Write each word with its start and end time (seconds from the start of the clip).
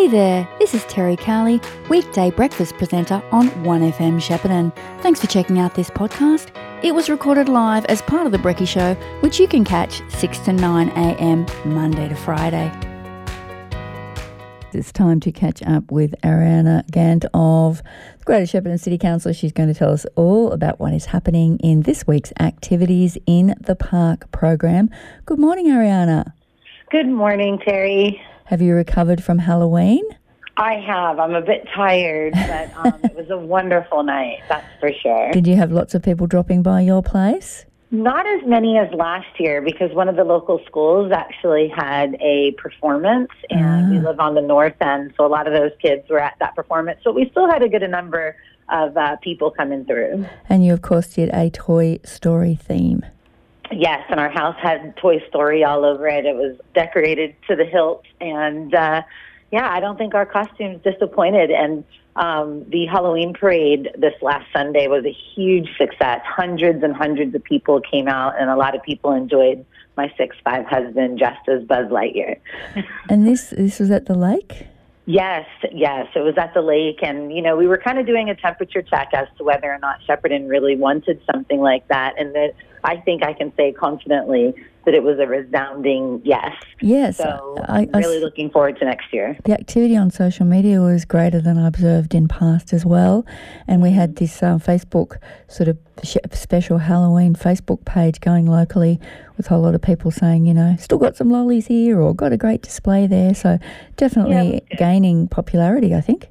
Hey 0.00 0.08
there, 0.08 0.48
this 0.58 0.72
is 0.72 0.82
Terri 0.84 1.18
Cowley, 1.18 1.60
weekday 1.90 2.30
breakfast 2.30 2.74
presenter 2.78 3.22
on 3.32 3.50
1FM 3.50 4.18
Shepparton. 4.18 4.74
Thanks 5.02 5.20
for 5.20 5.26
checking 5.26 5.58
out 5.58 5.74
this 5.74 5.90
podcast. 5.90 6.48
It 6.82 6.94
was 6.94 7.10
recorded 7.10 7.50
live 7.50 7.84
as 7.84 8.00
part 8.00 8.24
of 8.24 8.32
The 8.32 8.38
Brecky 8.38 8.66
Show, 8.66 8.94
which 9.20 9.38
you 9.38 9.46
can 9.46 9.62
catch 9.62 10.00
6 10.08 10.38
to 10.38 10.54
9 10.54 10.88
a.m. 10.88 11.44
Monday 11.66 12.08
to 12.08 12.14
Friday. 12.14 12.72
It's 14.72 14.90
time 14.90 15.20
to 15.20 15.30
catch 15.30 15.62
up 15.64 15.92
with 15.92 16.14
Ariyana 16.22 16.90
Gant 16.90 17.26
of 17.34 17.82
the 18.20 18.24
Greater 18.24 18.46
Shepparton 18.46 18.80
City 18.80 18.96
Council. 18.96 19.34
She's 19.34 19.52
going 19.52 19.68
to 19.68 19.78
tell 19.78 19.92
us 19.92 20.06
all 20.16 20.52
about 20.52 20.80
what 20.80 20.94
is 20.94 21.04
happening 21.04 21.58
in 21.58 21.82
this 21.82 22.06
week's 22.06 22.32
Activities 22.40 23.18
in 23.26 23.54
the 23.60 23.76
Park 23.76 24.32
program. 24.32 24.88
Good 25.26 25.38
morning, 25.38 25.66
Ariyana. 25.66 26.32
Good 26.90 27.06
morning, 27.06 27.58
Terri. 27.58 28.18
Have 28.50 28.60
you 28.60 28.74
recovered 28.74 29.22
from 29.22 29.38
Halloween? 29.38 30.02
I 30.56 30.74
have. 30.84 31.20
I'm 31.20 31.36
a 31.36 31.40
bit 31.40 31.68
tired, 31.72 32.32
but 32.32 32.76
um, 32.78 33.00
it 33.04 33.14
was 33.14 33.30
a 33.30 33.38
wonderful 33.38 34.02
night, 34.02 34.40
that's 34.48 34.66
for 34.80 34.90
sure. 34.92 35.30
Did 35.30 35.46
you 35.46 35.54
have 35.54 35.70
lots 35.70 35.94
of 35.94 36.02
people 36.02 36.26
dropping 36.26 36.60
by 36.60 36.80
your 36.80 37.00
place? 37.00 37.64
Not 37.92 38.26
as 38.26 38.40
many 38.44 38.76
as 38.76 38.92
last 38.92 39.28
year 39.38 39.62
because 39.62 39.94
one 39.94 40.08
of 40.08 40.16
the 40.16 40.24
local 40.24 40.60
schools 40.66 41.12
actually 41.12 41.68
had 41.68 42.16
a 42.20 42.50
performance 42.58 43.30
and 43.50 43.92
we 43.92 44.00
live 44.00 44.18
on 44.18 44.34
the 44.34 44.42
north 44.42 44.74
end, 44.80 45.14
so 45.16 45.24
a 45.24 45.28
lot 45.28 45.46
of 45.46 45.52
those 45.52 45.70
kids 45.80 46.08
were 46.10 46.18
at 46.18 46.34
that 46.40 46.56
performance. 46.56 46.98
So 47.04 47.12
we 47.12 47.30
still 47.30 47.48
had 47.48 47.62
a 47.62 47.68
good 47.68 47.88
number 47.88 48.34
of 48.68 48.96
uh, 48.96 49.14
people 49.22 49.52
coming 49.52 49.84
through. 49.84 50.26
And 50.48 50.66
you, 50.66 50.72
of 50.72 50.82
course, 50.82 51.06
did 51.14 51.30
a 51.32 51.50
Toy 51.50 52.00
Story 52.02 52.56
theme. 52.56 53.04
Yes, 53.72 54.04
and 54.10 54.18
our 54.18 54.30
house 54.30 54.56
had 54.60 54.96
Toy 54.96 55.22
Story 55.28 55.64
all 55.64 55.84
over 55.84 56.08
it. 56.08 56.26
It 56.26 56.34
was 56.34 56.56
decorated 56.74 57.36
to 57.48 57.56
the 57.56 57.64
hilt, 57.64 58.04
and 58.20 58.74
uh, 58.74 59.02
yeah, 59.52 59.68
I 59.70 59.80
don't 59.80 59.96
think 59.96 60.14
our 60.14 60.26
costumes 60.26 60.82
disappointed. 60.82 61.50
And 61.50 61.84
um, 62.16 62.64
the 62.68 62.86
Halloween 62.86 63.32
parade 63.32 63.90
this 63.96 64.14
last 64.22 64.46
Sunday 64.52 64.88
was 64.88 65.04
a 65.04 65.16
huge 65.34 65.68
success. 65.78 66.20
Hundreds 66.24 66.82
and 66.82 66.94
hundreds 66.94 67.34
of 67.34 67.44
people 67.44 67.80
came 67.80 68.08
out, 68.08 68.40
and 68.40 68.50
a 68.50 68.56
lot 68.56 68.74
of 68.74 68.82
people 68.82 69.12
enjoyed 69.12 69.64
my 69.96 70.12
six 70.16 70.36
five 70.44 70.66
husband 70.66 71.18
dressed 71.18 71.48
as 71.48 71.62
Buzz 71.64 71.86
Lightyear. 71.90 72.38
And 73.08 73.26
this 73.26 73.50
this 73.50 73.78
was 73.78 73.90
at 73.90 74.06
the 74.06 74.14
lake? 74.14 74.66
Yes, 75.10 75.48
yes. 75.72 76.06
It 76.14 76.20
was 76.20 76.38
at 76.38 76.54
the 76.54 76.62
lake, 76.62 77.02
and 77.02 77.32
you 77.32 77.42
know, 77.42 77.56
we 77.56 77.66
were 77.66 77.78
kind 77.78 77.98
of 77.98 78.06
doing 78.06 78.30
a 78.30 78.36
temperature 78.36 78.80
check 78.80 79.08
as 79.12 79.26
to 79.38 79.44
whether 79.44 79.66
or 79.66 79.78
not 79.78 79.98
Shepparton 80.08 80.48
really 80.48 80.76
wanted 80.76 81.20
something 81.32 81.58
like 81.58 81.88
that, 81.88 82.14
and 82.16 82.32
that 82.36 82.54
I 82.84 82.98
think 82.98 83.24
I 83.24 83.32
can 83.32 83.52
say 83.56 83.72
confidently 83.72 84.54
that 84.86 84.94
it 84.94 85.02
was 85.02 85.18
a 85.18 85.26
resounding 85.26 86.22
yes. 86.24 86.54
Yes. 86.80 87.18
So 87.18 87.56
I- 87.68 87.80
I'm 87.92 88.00
really 88.00 88.16
s- 88.16 88.22
looking 88.22 88.50
forward 88.50 88.78
to 88.78 88.84
next 88.84 89.12
year. 89.12 89.36
The 89.44 89.52
activity 89.52 89.96
on 89.96 90.10
social 90.10 90.46
media 90.46 90.80
was 90.80 91.04
greater 91.04 91.40
than 91.40 91.58
I 91.58 91.68
observed 91.68 92.14
in 92.14 92.28
past 92.28 92.72
as 92.72 92.86
well. 92.86 93.26
And 93.68 93.82
we 93.82 93.90
had 93.90 94.16
this 94.16 94.42
uh, 94.42 94.56
Facebook 94.56 95.18
sort 95.48 95.68
of 95.68 95.78
special 96.32 96.78
Halloween 96.78 97.34
Facebook 97.34 97.84
page 97.84 98.20
going 98.20 98.46
locally 98.46 98.98
with 99.36 99.46
a 99.46 99.48
whole 99.50 99.60
lot 99.62 99.74
of 99.74 99.82
people 99.82 100.10
saying, 100.10 100.46
you 100.46 100.54
know, 100.54 100.76
still 100.78 100.98
got 100.98 101.14
some 101.16 101.30
lollies 101.30 101.66
here 101.66 102.00
or 102.00 102.14
got 102.14 102.32
a 102.32 102.36
great 102.38 102.62
display 102.62 103.06
there. 103.06 103.34
So 103.34 103.58
definitely 103.96 104.62
Yeah, 104.70 104.76
gaining 104.78 105.28
popularity, 105.28 105.94
I 105.94 106.00
think. 106.00 106.28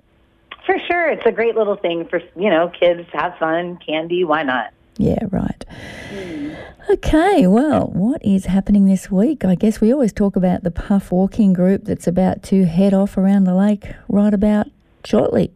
For 0.65 0.77
sure, 0.87 1.07
it's 1.09 1.25
a 1.25 1.31
great 1.31 1.55
little 1.55 1.75
thing 1.75 2.05
for 2.05 2.19
you 2.35 2.49
know 2.49 2.69
kids 2.79 3.07
have 3.13 3.35
fun, 3.37 3.77
candy. 3.85 4.23
Why 4.23 4.43
not? 4.43 4.71
Yeah, 4.99 5.23
right. 5.31 5.65
Okay, 6.89 7.47
well, 7.47 7.87
what 7.87 8.23
is 8.23 8.47
happening 8.47 8.85
this 8.85 9.09
week? 9.09 9.45
I 9.45 9.55
guess 9.55 9.79
we 9.79 9.93
always 9.93 10.11
talk 10.11 10.35
about 10.35 10.63
the 10.63 10.71
Puff 10.71 11.09
Walking 11.09 11.53
Group 11.53 11.85
that's 11.85 12.05
about 12.05 12.43
to 12.43 12.65
head 12.65 12.93
off 12.93 13.17
around 13.17 13.45
the 13.45 13.55
lake 13.55 13.87
right 14.09 14.33
about 14.33 14.67
shortly. 15.05 15.51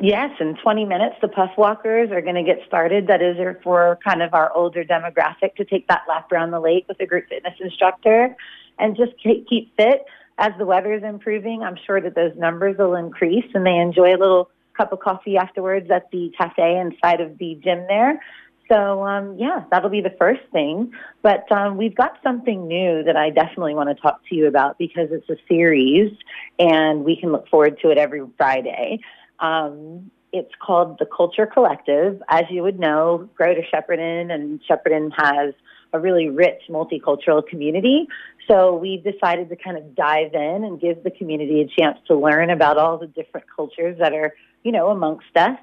Yes, 0.00 0.30
in 0.38 0.56
20 0.62 0.84
minutes, 0.84 1.16
the 1.20 1.26
Puff 1.26 1.50
Walkers 1.58 2.12
are 2.12 2.20
going 2.20 2.36
to 2.36 2.44
get 2.44 2.60
started. 2.68 3.08
That 3.08 3.20
is 3.20 3.36
for 3.64 3.98
kind 4.04 4.22
of 4.22 4.32
our 4.32 4.52
older 4.52 4.84
demographic 4.84 5.56
to 5.56 5.64
take 5.64 5.88
that 5.88 6.02
lap 6.08 6.30
around 6.30 6.52
the 6.52 6.60
lake 6.60 6.84
with 6.86 7.00
a 7.00 7.06
group 7.06 7.28
fitness 7.28 7.54
instructor 7.58 8.36
and 8.78 8.96
just 8.96 9.12
keep 9.22 9.74
fit. 9.76 10.04
As 10.38 10.52
the 10.56 10.66
weather 10.66 10.92
is 10.92 11.02
improving, 11.02 11.62
I'm 11.64 11.78
sure 11.84 12.00
that 12.00 12.14
those 12.14 12.36
numbers 12.36 12.76
will 12.78 12.94
increase 12.94 13.46
and 13.54 13.66
they 13.66 13.76
enjoy 13.76 14.14
a 14.14 14.18
little 14.18 14.50
cup 14.76 14.92
of 14.92 15.00
coffee 15.00 15.36
afterwards 15.36 15.90
at 15.90 16.10
the 16.10 16.32
cafe 16.36 16.78
inside 16.78 17.20
of 17.20 17.38
the 17.38 17.58
gym 17.62 17.86
there. 17.88 18.20
So, 18.68 19.04
um, 19.04 19.36
yeah, 19.38 19.64
that'll 19.70 19.90
be 19.90 20.00
the 20.00 20.14
first 20.18 20.40
thing. 20.52 20.92
But 21.22 21.50
um, 21.52 21.76
we've 21.76 21.94
got 21.94 22.18
something 22.22 22.66
new 22.66 23.02
that 23.04 23.16
I 23.16 23.30
definitely 23.30 23.74
want 23.74 23.94
to 23.94 24.00
talk 24.00 24.20
to 24.28 24.34
you 24.34 24.46
about 24.46 24.78
because 24.78 25.08
it's 25.10 25.28
a 25.28 25.36
series 25.48 26.12
and 26.58 27.04
we 27.04 27.16
can 27.16 27.30
look 27.32 27.48
forward 27.48 27.78
to 27.82 27.90
it 27.90 27.98
every 27.98 28.22
Friday. 28.38 29.00
Um, 29.38 30.10
it's 30.32 30.52
called 30.60 30.98
the 30.98 31.06
Culture 31.06 31.46
Collective. 31.46 32.20
As 32.28 32.44
you 32.50 32.62
would 32.62 32.80
know, 32.80 33.28
Greater 33.36 33.62
Shepparton 33.72 34.32
and 34.32 34.60
Shepparton 34.68 35.10
has 35.16 35.54
a 35.92 36.00
really 36.00 36.28
rich 36.28 36.62
multicultural 36.68 37.46
community. 37.46 38.08
So 38.48 38.74
we've 38.74 39.04
decided 39.04 39.48
to 39.50 39.56
kind 39.56 39.78
of 39.78 39.94
dive 39.94 40.34
in 40.34 40.64
and 40.64 40.80
give 40.80 41.04
the 41.04 41.10
community 41.10 41.60
a 41.60 41.80
chance 41.80 41.98
to 42.08 42.16
learn 42.16 42.50
about 42.50 42.78
all 42.78 42.98
the 42.98 43.06
different 43.06 43.46
cultures 43.54 43.96
that 44.00 44.12
are, 44.12 44.34
you 44.64 44.72
know, 44.72 44.90
amongst 44.90 45.36
us. 45.36 45.58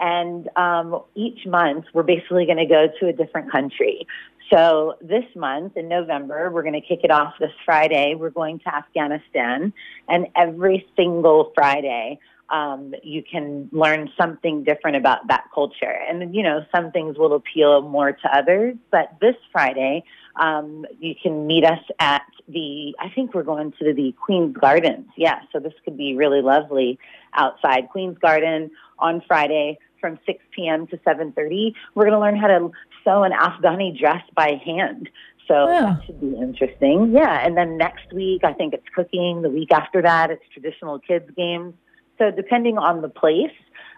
And 0.00 0.48
um, 0.56 1.02
each 1.14 1.46
month, 1.46 1.86
we're 1.94 2.02
basically 2.02 2.46
going 2.46 2.58
to 2.58 2.66
go 2.66 2.88
to 3.00 3.08
a 3.08 3.12
different 3.12 3.50
country. 3.50 4.06
So 4.52 4.96
this 5.00 5.24
month 5.34 5.76
in 5.76 5.88
November, 5.88 6.50
we're 6.50 6.62
going 6.62 6.74
to 6.74 6.86
kick 6.86 7.00
it 7.02 7.10
off 7.10 7.34
this 7.40 7.52
Friday. 7.64 8.14
We're 8.14 8.30
going 8.30 8.58
to 8.60 8.74
Afghanistan, 8.74 9.72
and 10.08 10.26
every 10.36 10.86
single 10.96 11.52
Friday, 11.54 12.18
um, 12.50 12.94
you 13.02 13.22
can 13.22 13.68
learn 13.72 14.10
something 14.20 14.64
different 14.64 14.96
about 14.96 15.26
that 15.28 15.44
culture. 15.54 15.94
And 16.08 16.34
you 16.34 16.42
know, 16.42 16.64
some 16.74 16.90
things 16.90 17.16
will 17.18 17.34
appeal 17.34 17.82
more 17.82 18.12
to 18.12 18.36
others. 18.36 18.76
But 18.90 19.16
this 19.20 19.36
Friday, 19.52 20.04
um, 20.36 20.84
you 20.98 21.14
can 21.20 21.46
meet 21.46 21.64
us 21.64 21.80
at 21.98 22.22
the. 22.48 22.94
I 23.00 23.08
think 23.14 23.34
we're 23.34 23.42
going 23.44 23.72
to 23.80 23.92
the 23.94 24.14
Queen's 24.24 24.56
Gardens. 24.56 25.08
Yeah, 25.16 25.40
so 25.52 25.58
this 25.58 25.72
could 25.84 25.96
be 25.96 26.14
really 26.16 26.42
lovely 26.42 26.98
outside 27.34 27.88
Queen's 27.90 28.18
Garden 28.18 28.70
on 28.98 29.22
Friday 29.26 29.78
from 30.00 30.18
6 30.26 30.38
p.m. 30.54 30.86
to 30.88 30.98
7:30. 30.98 31.74
We're 31.94 32.04
going 32.04 32.12
to 32.14 32.20
learn 32.20 32.36
how 32.36 32.48
to 32.48 32.70
sew 33.04 33.22
an 33.22 33.32
Afghani 33.32 33.98
dress 33.98 34.22
by 34.36 34.60
hand. 34.64 35.08
So 35.48 35.66
Wow. 35.66 35.80
that 35.80 36.04
should 36.06 36.20
be 36.20 36.36
interesting. 36.36 37.12
Yeah, 37.12 37.44
and 37.44 37.56
then 37.56 37.76
next 37.76 38.12
week 38.12 38.44
I 38.44 38.52
think 38.52 38.74
it's 38.74 38.88
cooking. 38.94 39.42
The 39.42 39.50
week 39.50 39.72
after 39.72 40.00
that 40.02 40.30
it's 40.30 40.42
traditional 40.52 40.98
kids 40.98 41.30
games. 41.36 41.74
So 42.18 42.30
depending 42.30 42.78
on 42.78 43.02
the 43.02 43.08
place, 43.08 43.52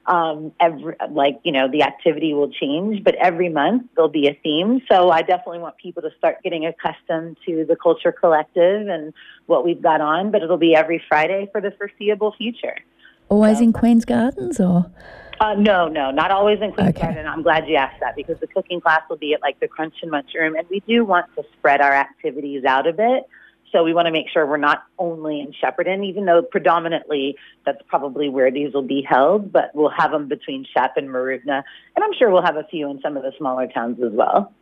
um, 0.07 0.53
every 0.61 0.95
like 1.11 1.41
you 1.43 1.53
know 1.53 1.69
the 1.71 1.83
activity 1.83 2.33
will 2.33 2.51
change, 2.51 3.03
but 3.03 3.15
every 3.17 3.49
month 3.49 3.85
there'll 3.95 4.09
be 4.09 4.29
a 4.29 4.39
theme. 4.43 4.81
So 4.91 5.11
I 5.11 5.23
definitely 5.23 5.59
want 5.59 5.77
people 5.79 6.03
to 6.03 6.11
start 6.17 6.43
getting 6.43 6.65
accustomed 6.65 7.37
to 7.47 7.65
the 7.65 7.77
Culture 7.77 8.13
Collective 8.13 8.89
and 8.89 9.13
what 9.47 9.65
we've 9.65 9.83
got 9.83 10.01
on. 10.01 10.31
But 10.31 10.43
it'll 10.43 10.59
be 10.59 10.75
every 10.75 11.03
Friday 11.09 11.49
for 11.51 11.61
the 11.61 11.73
foreseeable 11.73 12.35
future. 12.39 12.77
Always 13.29 13.61
in 13.61 13.73
Queen's 13.73 14.05
Gardens 14.05 14.61
or? 14.61 14.87
Uh, 15.41 15.55
no, 15.55 15.89
no, 15.89 16.11
not 16.11 16.31
always 16.31 16.61
in 16.63 16.73
Queen's 16.73 16.91
Okay. 16.91 17.03
Garden. 17.03 17.27
I'm 17.27 17.43
glad 17.43 17.69
you 17.69 17.77
asked 17.77 18.01
that 18.01 18.17
because 18.17 18.39
the 18.41 18.47
cooking 18.47 18.81
class 18.81 19.03
will 19.11 19.19
be 19.19 19.35
at 19.35 19.43
like 19.43 19.59
the 19.61 19.69
Crunch 19.69 19.95
and 20.01 20.11
Munch 20.11 20.31
Room, 20.35 20.55
and 20.55 20.67
we 20.71 20.81
do 20.87 21.05
want 21.05 21.27
to 21.37 21.45
spread 21.59 21.81
our 21.81 21.93
activities 21.93 22.65
out 22.65 22.87
a 22.87 22.93
bit. 22.93 23.29
So 23.73 23.83
we 23.83 23.93
want 23.93 24.07
to 24.07 24.13
make 24.13 24.27
sure 24.33 24.47
we're 24.47 24.57
not 24.57 24.85
only 24.99 25.41
in 25.41 25.53
Shepparton, 25.53 26.05
even 26.05 26.25
though 26.25 26.43
predominantly 26.43 27.37
that's 27.65 27.83
probably 27.89 28.29
where 28.29 28.51
these 28.51 28.73
will 28.73 28.87
be 28.87 29.03
held, 29.03 29.53
but 29.53 29.71
we'll 29.75 29.91
have 29.91 30.13
them 30.13 30.29
between 30.29 30.65
Shep 30.73 30.97
and 30.97 31.09
Mooroopna, 31.09 31.63
and 31.97 32.05
I'm 32.05 32.13
sure 32.19 32.31
we'll 32.31 32.43
have 32.45 32.57
a 32.57 32.65
few 32.65 32.91
in 32.91 33.01
some 33.01 33.17
of 33.17 33.23
the 33.23 33.33
smaller 33.39 33.67
towns 33.67 33.99
as 34.03 34.13
well. 34.13 34.53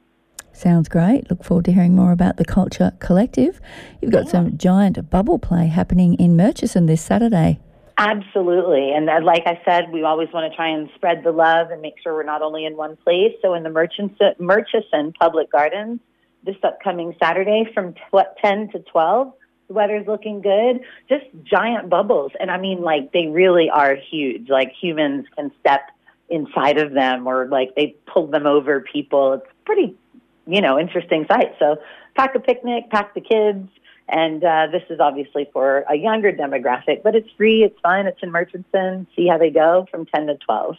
Sounds 0.52 0.88
great. 0.88 1.28
Look 1.30 1.42
forward 1.42 1.64
to 1.66 1.72
hearing 1.72 1.96
more 1.96 2.12
about 2.12 2.36
the 2.36 2.44
Culture 2.44 2.92
Collective. 3.00 3.60
You've 4.00 4.12
got 4.12 4.28
some 4.28 4.56
giant 4.56 5.10
bubble 5.10 5.38
play 5.40 5.66
happening 5.66 6.14
in 6.14 6.36
Murchison 6.36 6.86
this 6.86 7.02
Saturday. 7.02 7.58
Absolutely. 7.98 8.92
And 8.92 9.08
uh, 9.10 9.20
like 9.22 9.42
I 9.46 9.60
said, 9.64 9.90
we 9.92 10.02
always 10.02 10.28
want 10.32 10.50
to 10.50 10.56
try 10.56 10.68
and 10.68 10.88
spread 10.94 11.22
the 11.24 11.32
love 11.32 11.70
and 11.70 11.80
make 11.80 11.94
sure 12.02 12.14
we're 12.14 12.24
not 12.24 12.42
only 12.42 12.64
in 12.66 12.76
one 12.76 12.96
place. 12.96 13.32
So 13.42 13.54
in 13.54 13.62
the 13.62 13.70
Murchison, 13.70 14.14
Murchison 14.38 15.12
Public 15.18 15.50
Gardens 15.50 16.00
this 16.44 16.56
upcoming 16.62 17.14
Saturday 17.22 17.64
from 17.72 17.94
tw- 17.94 18.26
10 18.42 18.70
to 18.70 18.78
12, 18.80 19.32
the 19.68 19.74
weather's 19.74 20.06
looking 20.06 20.40
good. 20.40 20.80
Just 21.08 21.24
giant 21.42 21.88
bubbles. 21.88 22.32
And 22.38 22.50
I 22.50 22.58
mean, 22.58 22.82
like, 22.82 23.12
they 23.12 23.26
really 23.26 23.70
are 23.70 23.96
huge. 23.96 24.48
Like, 24.48 24.72
humans 24.80 25.26
can 25.36 25.50
step 25.60 25.90
inside 26.28 26.78
of 26.78 26.92
them 26.92 27.26
or, 27.26 27.46
like, 27.46 27.74
they 27.74 27.96
pull 28.06 28.26
them 28.26 28.46
over 28.46 28.80
people. 28.80 29.34
It's 29.34 29.46
pretty, 29.64 29.94
you 30.46 30.60
know, 30.60 30.78
interesting 30.78 31.26
sight. 31.28 31.54
So 31.58 31.76
pack 32.16 32.34
a 32.34 32.40
picnic, 32.40 32.90
pack 32.90 33.14
the 33.14 33.20
kids. 33.20 33.68
And 34.06 34.44
uh, 34.44 34.66
this 34.70 34.82
is 34.90 35.00
obviously 35.00 35.48
for 35.50 35.84
a 35.88 35.94
younger 35.96 36.30
demographic, 36.30 37.02
but 37.02 37.14
it's 37.14 37.30
free, 37.38 37.64
it's 37.64 37.78
fun, 37.80 38.06
it's 38.06 38.18
in 38.22 38.30
Murchison. 38.30 39.06
See 39.16 39.26
how 39.28 39.38
they 39.38 39.48
go 39.48 39.86
from 39.90 40.04
10 40.04 40.26
to 40.26 40.36
12. 40.36 40.76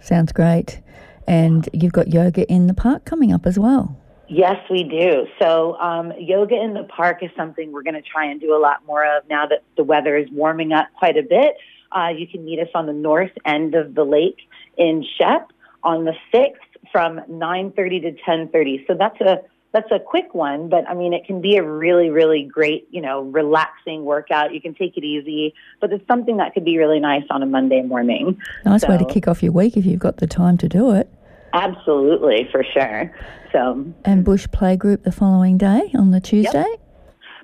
Sounds 0.00 0.32
great. 0.32 0.80
And 1.26 1.68
you've 1.74 1.92
got 1.92 2.08
yoga 2.08 2.50
in 2.50 2.66
the 2.66 2.74
park 2.74 3.04
coming 3.04 3.30
up 3.30 3.46
as 3.46 3.58
well. 3.58 3.98
Yes, 4.28 4.56
we 4.70 4.84
do. 4.84 5.26
So, 5.40 5.76
um, 5.78 6.12
yoga 6.18 6.54
in 6.54 6.74
the 6.74 6.84
park 6.84 7.22
is 7.22 7.30
something 7.36 7.72
we're 7.72 7.82
going 7.82 7.94
to 7.94 8.02
try 8.02 8.26
and 8.26 8.40
do 8.40 8.56
a 8.56 8.58
lot 8.58 8.84
more 8.86 9.04
of 9.04 9.28
now 9.28 9.46
that 9.46 9.62
the 9.76 9.84
weather 9.84 10.16
is 10.16 10.28
warming 10.32 10.72
up 10.72 10.88
quite 10.98 11.16
a 11.16 11.22
bit. 11.22 11.56
Uh, 11.92 12.08
you 12.08 12.26
can 12.26 12.44
meet 12.44 12.58
us 12.58 12.68
on 12.74 12.86
the 12.86 12.92
north 12.92 13.30
end 13.44 13.74
of 13.74 13.94
the 13.94 14.04
lake 14.04 14.38
in 14.76 15.04
Shep 15.18 15.52
on 15.82 16.04
the 16.04 16.14
6th 16.32 16.56
from 16.90 17.20
9:30 17.28 18.00
to 18.02 18.12
10:30. 18.24 18.86
So 18.86 18.94
that's 18.94 19.20
a 19.20 19.42
that's 19.72 19.90
a 19.90 19.98
quick 19.98 20.34
one, 20.34 20.68
but 20.68 20.88
I 20.88 20.94
mean 20.94 21.12
it 21.12 21.24
can 21.24 21.40
be 21.40 21.56
a 21.56 21.62
really 21.62 22.10
really 22.10 22.44
great, 22.44 22.86
you 22.90 23.00
know, 23.00 23.22
relaxing 23.22 24.04
workout. 24.04 24.54
You 24.54 24.60
can 24.60 24.74
take 24.74 24.96
it 24.96 25.04
easy, 25.04 25.54
but 25.80 25.92
it's 25.92 26.06
something 26.06 26.36
that 26.38 26.54
could 26.54 26.64
be 26.64 26.78
really 26.78 27.00
nice 27.00 27.24
on 27.30 27.42
a 27.42 27.46
Monday 27.46 27.82
morning. 27.82 28.40
Nice 28.64 28.82
So- 28.82 28.88
way 28.88 28.98
to 28.98 29.04
kick 29.04 29.28
off 29.28 29.42
your 29.42 29.52
week 29.52 29.76
if 29.76 29.84
you've 29.84 30.00
got 30.00 30.18
the 30.18 30.26
time 30.26 30.56
to 30.58 30.68
do 30.68 30.92
it. 30.92 31.08
Absolutely, 31.54 32.48
for 32.50 32.64
sure. 32.64 33.14
So 33.52 33.86
And 34.04 34.24
Bush 34.24 34.46
Playgroup 34.48 35.04
the 35.04 35.12
following 35.12 35.56
day 35.56 35.90
on 35.94 36.10
the 36.10 36.20
Tuesday. 36.20 36.64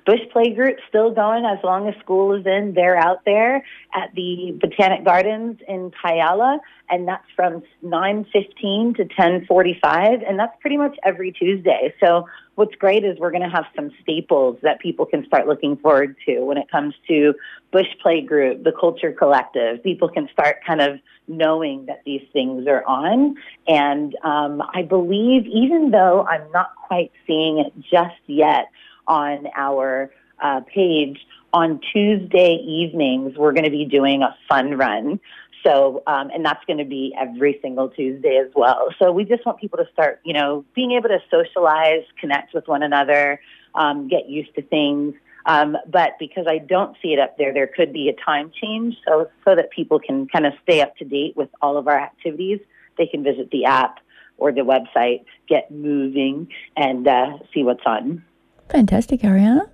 Bush 0.05 0.21
Play 0.31 0.53
Group 0.53 0.77
still 0.89 1.11
going 1.11 1.45
as 1.45 1.59
long 1.63 1.87
as 1.87 1.95
school 1.99 2.33
is 2.33 2.45
in. 2.45 2.73
They're 2.73 2.97
out 2.97 3.23
there 3.25 3.63
at 3.93 4.13
the 4.15 4.57
Botanic 4.59 5.05
Gardens 5.05 5.59
in 5.67 5.91
Kialla, 5.91 6.59
and 6.89 7.07
that's 7.07 7.25
from 7.35 7.63
9:15 7.83 8.95
to 8.95 9.05
10:45, 9.05 10.23
and 10.27 10.39
that's 10.39 10.55
pretty 10.59 10.77
much 10.77 10.97
every 11.03 11.31
Tuesday. 11.31 11.93
So 11.99 12.27
what's 12.55 12.75
great 12.75 13.03
is 13.03 13.17
we're 13.19 13.31
going 13.31 13.43
to 13.43 13.49
have 13.49 13.65
some 13.75 13.91
staples 14.01 14.57
that 14.61 14.79
people 14.79 15.05
can 15.05 15.25
start 15.25 15.47
looking 15.47 15.77
forward 15.77 16.15
to 16.25 16.41
when 16.41 16.57
it 16.57 16.69
comes 16.69 16.95
to 17.07 17.33
Bush 17.71 17.87
Play 18.01 18.21
Group, 18.21 18.63
the 18.63 18.71
Culture 18.71 19.11
Collective. 19.11 19.83
People 19.83 20.09
can 20.09 20.27
start 20.33 20.57
kind 20.65 20.81
of 20.81 20.99
knowing 21.27 21.85
that 21.85 22.01
these 22.05 22.27
things 22.33 22.67
are 22.67 22.83
on, 22.85 23.35
and 23.67 24.15
um, 24.23 24.63
I 24.73 24.81
believe 24.81 25.45
even 25.45 25.91
though 25.91 26.25
I'm 26.25 26.51
not 26.51 26.75
quite 26.75 27.11
seeing 27.27 27.59
it 27.59 27.73
just 27.89 28.19
yet 28.25 28.69
on 29.07 29.47
our 29.55 30.11
uh, 30.41 30.61
page 30.61 31.19
on 31.53 31.79
Tuesday 31.93 32.55
evenings, 32.55 33.37
we're 33.37 33.51
going 33.51 33.65
to 33.65 33.71
be 33.71 33.85
doing 33.85 34.23
a 34.23 34.35
fun 34.47 34.77
run. 34.77 35.19
So, 35.63 36.01
um, 36.07 36.31
and 36.33 36.43
that's 36.43 36.63
going 36.65 36.79
to 36.79 36.85
be 36.85 37.13
every 37.19 37.59
single 37.61 37.89
Tuesday 37.89 38.37
as 38.37 38.51
well. 38.55 38.89
So 38.97 39.11
we 39.11 39.25
just 39.25 39.45
want 39.45 39.59
people 39.59 39.77
to 39.77 39.87
start, 39.93 40.19
you 40.23 40.33
know, 40.33 40.65
being 40.73 40.93
able 40.93 41.09
to 41.09 41.19
socialize, 41.29 42.03
connect 42.19 42.53
with 42.53 42.67
one 42.67 42.81
another, 42.81 43.39
um, 43.75 44.07
get 44.07 44.27
used 44.27 44.55
to 44.55 44.63
things. 44.63 45.13
Um, 45.45 45.77
but 45.87 46.13
because 46.19 46.45
I 46.47 46.59
don't 46.59 46.95
see 47.01 47.13
it 47.13 47.19
up 47.19 47.37
there, 47.37 47.53
there 47.53 47.67
could 47.67 47.93
be 47.93 48.09
a 48.09 48.13
time 48.25 48.51
change. 48.59 48.95
So, 49.07 49.29
so 49.45 49.55
that 49.55 49.71
people 49.71 49.99
can 49.99 50.27
kind 50.27 50.45
of 50.45 50.53
stay 50.63 50.81
up 50.81 50.97
to 50.97 51.05
date 51.05 51.35
with 51.35 51.49
all 51.61 51.77
of 51.77 51.87
our 51.87 51.99
activities, 51.99 52.59
they 52.97 53.07
can 53.07 53.23
visit 53.23 53.51
the 53.51 53.65
app 53.65 53.99
or 54.37 54.51
the 54.51 54.61
website, 54.61 55.23
get 55.47 55.69
moving, 55.69 56.47
and 56.75 57.07
uh, 57.07 57.37
see 57.53 57.63
what's 57.63 57.85
on. 57.85 58.23
Fantastic, 58.71 59.21
Ariyana. 59.21 59.67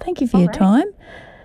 Thank 0.00 0.20
you 0.20 0.26
for 0.26 0.38
your 0.38 0.48
right. 0.48 0.58
time 0.58 0.86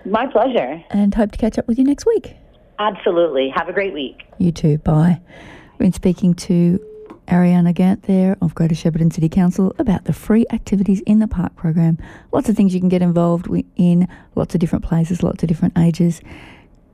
My 0.04 0.26
pleasure. 0.26 0.82
and 0.90 1.14
hope 1.14 1.32
to 1.32 1.38
catch 1.38 1.58
up 1.58 1.68
with 1.68 1.78
you 1.78 1.84
next 1.84 2.06
week. 2.06 2.34
Absolutely. 2.78 3.50
Have 3.54 3.68
a 3.68 3.72
great 3.72 3.92
week. 3.92 4.22
You 4.38 4.52
too. 4.52 4.78
Bye. 4.78 5.20
We've 5.72 5.78
been 5.78 5.92
speaking 5.92 6.34
to 6.34 6.80
Ariyana 7.26 7.74
Gant 7.74 8.04
there 8.04 8.36
of 8.40 8.54
Greater 8.54 8.74
Shepparton 8.74 9.12
City 9.12 9.28
Council 9.28 9.74
about 9.78 10.04
the 10.04 10.12
free 10.12 10.46
activities 10.50 11.00
in 11.02 11.18
the 11.18 11.28
park 11.28 11.54
program. 11.56 11.98
Lots 12.32 12.48
of 12.48 12.56
things 12.56 12.74
you 12.74 12.80
can 12.80 12.88
get 12.88 13.02
involved 13.02 13.48
in, 13.76 14.08
lots 14.34 14.54
of 14.54 14.60
different 14.60 14.84
places, 14.84 15.22
lots 15.22 15.42
of 15.42 15.48
different 15.48 15.76
ages. 15.78 16.20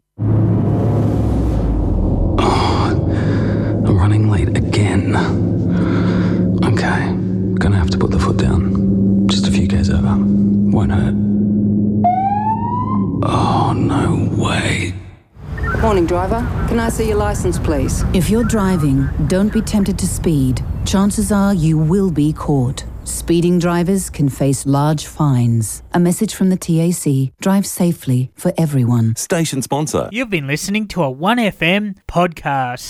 Again. 5.15 6.59
Okay, 6.63 7.13
gonna 7.59 7.77
have 7.77 7.89
to 7.91 7.97
put 7.97 8.11
the 8.11 8.19
foot 8.19 8.37
down. 8.37 9.27
Just 9.27 9.47
a 9.47 9.51
few 9.51 9.67
k's 9.67 9.89
over. 9.89 10.15
Won't 10.17 10.91
hurt. 10.91 11.15
Oh, 13.23 13.73
no 13.75 14.29
way. 14.41 14.93
Morning, 15.81 16.05
driver. 16.05 16.39
Can 16.67 16.79
I 16.79 16.89
see 16.89 17.07
your 17.07 17.17
license, 17.17 17.57
please? 17.57 18.03
If 18.13 18.29
you're 18.29 18.43
driving, 18.43 19.09
don't 19.27 19.51
be 19.51 19.61
tempted 19.61 19.97
to 19.99 20.07
speed. 20.07 20.63
Chances 20.85 21.31
are 21.31 21.53
you 21.53 21.77
will 21.77 22.11
be 22.11 22.33
caught. 22.33 22.83
Speeding 23.03 23.57
drivers 23.57 24.09
can 24.11 24.29
face 24.29 24.65
large 24.65 25.07
fines. 25.07 25.81
A 25.93 25.99
message 25.99 26.35
from 26.35 26.49
the 26.49 26.55
TAC 26.55 27.33
Drive 27.41 27.65
safely 27.65 28.31
for 28.35 28.53
everyone. 28.57 29.15
Station 29.15 29.61
sponsor. 29.63 30.07
You've 30.11 30.29
been 30.29 30.45
listening 30.47 30.87
to 30.89 31.03
a 31.03 31.11
1FM 31.13 31.95
podcast. 32.07 32.81